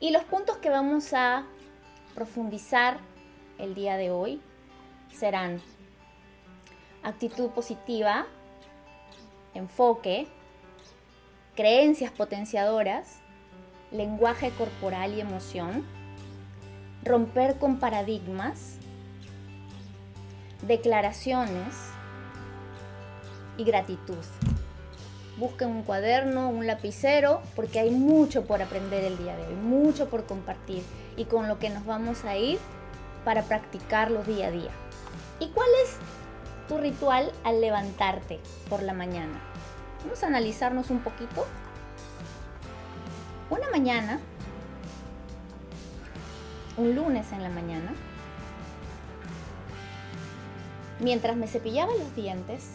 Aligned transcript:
Y 0.00 0.12
los 0.12 0.24
puntos 0.24 0.56
que 0.56 0.70
vamos 0.70 1.12
a 1.12 1.44
profundizar 2.14 2.98
el 3.58 3.74
día 3.74 3.98
de 3.98 4.10
hoy 4.10 4.40
serán 5.12 5.60
actitud 7.02 7.50
positiva, 7.50 8.26
enfoque, 9.52 10.26
creencias 11.54 12.12
potenciadoras, 12.12 13.20
lenguaje 13.90 14.50
corporal 14.52 15.12
y 15.12 15.20
emoción, 15.20 15.84
romper 17.04 17.58
con 17.58 17.78
paradigmas, 17.78 18.76
declaraciones 20.66 21.74
y 23.58 23.64
gratitud. 23.64 24.24
Busquen 25.40 25.70
un 25.70 25.82
cuaderno, 25.84 26.50
un 26.50 26.66
lapicero, 26.66 27.40
porque 27.56 27.80
hay 27.80 27.90
mucho 27.90 28.44
por 28.44 28.60
aprender 28.60 29.04
el 29.04 29.16
día 29.16 29.34
de 29.38 29.46
hoy, 29.46 29.54
mucho 29.54 30.10
por 30.10 30.26
compartir 30.26 30.82
y 31.16 31.24
con 31.24 31.48
lo 31.48 31.58
que 31.58 31.70
nos 31.70 31.86
vamos 31.86 32.26
a 32.26 32.36
ir 32.36 32.58
para 33.24 33.44
practicarlo 33.44 34.22
día 34.22 34.48
a 34.48 34.50
día. 34.50 34.70
¿Y 35.38 35.48
cuál 35.48 35.70
es 35.82 35.96
tu 36.68 36.76
ritual 36.76 37.32
al 37.42 37.62
levantarte 37.62 38.38
por 38.68 38.82
la 38.82 38.92
mañana? 38.92 39.40
Vamos 40.02 40.22
a 40.22 40.26
analizarnos 40.26 40.90
un 40.90 40.98
poquito. 40.98 41.46
Una 43.48 43.70
mañana, 43.70 44.20
un 46.76 46.94
lunes 46.94 47.32
en 47.32 47.42
la 47.42 47.48
mañana, 47.48 47.94
mientras 50.98 51.34
me 51.34 51.46
cepillaba 51.46 51.94
los 51.94 52.14
dientes, 52.14 52.72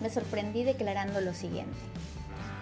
me 0.00 0.10
sorprendí 0.10 0.64
declarando 0.64 1.20
lo 1.20 1.34
siguiente. 1.34 1.76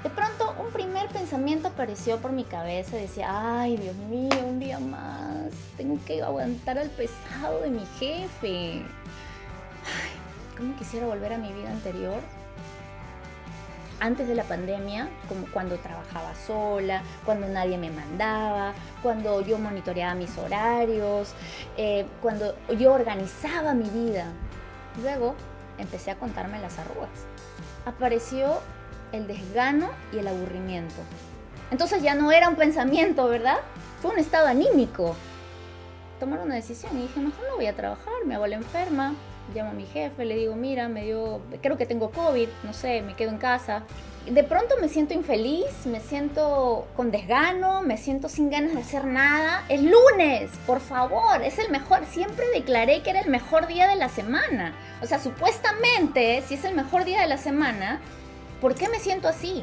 De 0.05 0.11
pronto 0.11 0.55
un 0.61 0.70
primer 0.70 1.09
pensamiento 1.09 1.69
apareció 1.69 2.19
por 2.19 2.30
mi 2.30 2.45
cabeza 2.45 2.98
y 2.98 3.02
decía, 3.02 3.29
ay 3.30 3.79
Dios 3.79 3.97
mío, 3.97 4.38
un 4.47 4.61
día 4.61 4.79
más, 4.79 5.51
tengo 5.78 5.98
que 6.05 6.23
aguantar 6.23 6.78
al 6.78 6.91
pesado 6.91 7.62
de 7.62 7.70
mi 7.70 7.86
jefe. 7.98 8.83
Ay, 8.83 10.12
¿cómo 10.59 10.77
quisiera 10.77 11.06
volver 11.06 11.33
a 11.33 11.39
mi 11.39 11.50
vida 11.55 11.70
anterior? 11.70 12.20
Antes 13.98 14.28
de 14.28 14.34
la 14.34 14.44
pandemia, 14.44 15.09
como 15.27 15.47
cuando 15.47 15.78
trabajaba 15.78 16.34
sola, 16.34 17.03
cuando 17.25 17.48
nadie 17.48 17.78
me 17.78 17.91
mandaba, 17.91 18.75
cuando 19.03 19.41
yo 19.41 19.56
monitoreaba 19.56 20.14
mis 20.14 20.37
horarios, 20.37 21.33
eh, 21.78 22.05
cuando 22.20 22.55
yo 22.77 22.92
organizaba 22.92 23.72
mi 23.72 23.89
vida. 23.89 24.27
Luego 25.00 25.34
empecé 25.78 26.11
a 26.11 26.19
contarme 26.19 26.61
las 26.61 26.78
arrugas. 26.78 27.11
Apareció 27.86 28.61
el 29.12 29.27
desgano 29.27 29.91
y 30.12 30.19
el 30.19 30.28
aburrimiento. 30.28 30.94
Entonces 31.70 32.03
ya 32.03 32.14
no 32.14 32.33
era 32.33 32.48
un 32.48 32.56
pensamiento, 32.56 33.28
¿verdad? 33.28 33.58
Fue 34.03 34.12
un 34.12 34.19
estado 34.19 34.48
anímico. 34.48 35.16
Tomar 36.20 36.41
una 36.41 36.55
decisión 36.55 36.97
y 36.98 37.03
dije, 37.03 37.20
mejor 37.20 37.44
no 37.48 37.56
voy 37.56 37.66
a 37.66 37.75
trabajar, 37.75 38.14
me 38.27 38.34
hago 38.34 38.47
la 38.47 38.56
enferma, 38.56 39.14
llamo 39.53 39.70
a 39.70 39.75
mi 39.75 39.87
jefe, 39.87 40.25
le 40.25 40.37
digo, 40.37 40.55
mira, 40.55 40.89
me 40.89 41.05
dio, 41.05 41.41
creo 41.61 41.77
que 41.77 41.87
tengo 41.87 42.11
COVID, 42.11 42.48
no 42.62 42.73
sé, 42.73 43.03
me 43.03 43.14
quedo 43.14 43.31
en 43.31 43.39
casa. 43.39 43.83
De 44.27 44.42
pronto 44.42 44.77
me 44.81 44.89
siento 44.89 45.12
infeliz, 45.12 45.84
me 45.84 46.00
siento 46.00 46.89
con 46.97 47.11
desgano, 47.11 47.83
me 47.83 47.98
siento 47.98 48.31
sin 48.31 48.48
ganas 48.48 48.72
de 48.72 48.81
hacer 48.81 49.05
nada. 49.05 49.65
Es 49.69 49.83
lunes, 49.83 50.50
por 50.67 50.81
favor, 50.81 51.42
es 51.42 51.59
el 51.59 51.70
mejor. 51.70 52.06
Siempre 52.06 52.47
declaré 52.55 53.03
que 53.03 53.11
era 53.11 53.20
el 53.20 53.28
mejor 53.28 53.67
día 53.67 53.87
de 53.87 53.97
la 53.97 54.09
semana. 54.09 54.75
O 55.03 55.06
sea, 55.06 55.19
supuestamente, 55.19 56.42
si 56.47 56.55
es 56.55 56.65
el 56.65 56.75
mejor 56.75 57.05
día 57.05 57.20
de 57.20 57.28
la 57.28 57.37
semana, 57.37 58.00
¿por 58.62 58.75
qué 58.75 58.89
me 58.89 58.98
siento 58.98 59.28
así? 59.28 59.62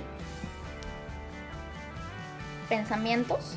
Pensamientos. 2.69 3.55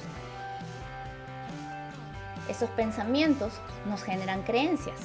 Esos 2.48 2.70
pensamientos 2.70 3.52
nos 3.86 4.02
generan 4.02 4.42
creencias 4.42 4.96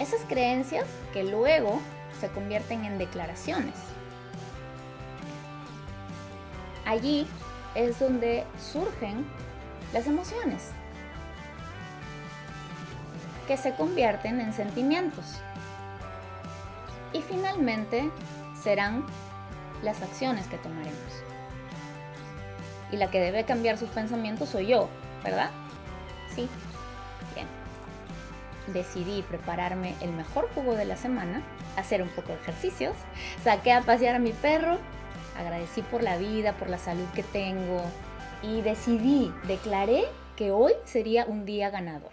esas 0.00 0.22
creencias 0.22 0.86
que 1.12 1.22
luego 1.22 1.78
se 2.20 2.28
convierten 2.28 2.84
en 2.84 2.98
declaraciones. 2.98 3.74
Allí 6.86 7.26
es 7.74 8.00
donde 8.00 8.44
surgen 8.58 9.26
las 9.92 10.06
emociones, 10.06 10.70
que 13.46 13.56
se 13.56 13.74
convierten 13.74 14.40
en 14.40 14.52
sentimientos. 14.54 15.24
Y 17.12 17.20
finalmente 17.20 18.10
serán 18.62 19.04
las 19.82 20.00
acciones 20.00 20.46
que 20.46 20.56
tomaremos. 20.58 21.12
Y 22.90 22.96
la 22.96 23.10
que 23.10 23.20
debe 23.20 23.44
cambiar 23.44 23.76
sus 23.76 23.90
pensamientos 23.90 24.48
soy 24.48 24.68
yo, 24.68 24.88
¿verdad? 25.22 25.50
Sí, 26.34 26.48
decidí 28.68 29.22
prepararme 29.22 29.94
el 30.00 30.12
mejor 30.12 30.48
jugo 30.54 30.74
de 30.74 30.84
la 30.84 30.96
semana, 30.96 31.42
hacer 31.76 32.02
un 32.02 32.08
poco 32.08 32.28
de 32.28 32.34
ejercicios, 32.34 32.94
saqué 33.42 33.72
a 33.72 33.82
pasear 33.82 34.16
a 34.16 34.18
mi 34.18 34.32
perro, 34.32 34.78
agradecí 35.38 35.82
por 35.82 36.02
la 36.02 36.16
vida, 36.16 36.52
por 36.54 36.68
la 36.68 36.78
salud 36.78 37.06
que 37.14 37.22
tengo 37.22 37.82
y 38.42 38.62
decidí, 38.62 39.32
declaré 39.46 40.04
que 40.36 40.50
hoy 40.50 40.72
sería 40.84 41.24
un 41.26 41.44
día 41.44 41.70
ganador. 41.70 42.12